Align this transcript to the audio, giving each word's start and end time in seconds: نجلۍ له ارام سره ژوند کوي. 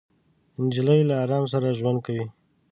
نجلۍ 0.63 1.01
له 1.09 1.15
ارام 1.23 1.43
سره 1.53 1.75
ژوند 1.79 1.99
کوي. 2.05 2.25